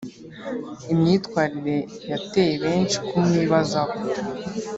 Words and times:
imyitwarire 0.93 1.77
yateye 2.11 2.53
benshi 2.63 2.97
kumwibazaho 3.07 3.95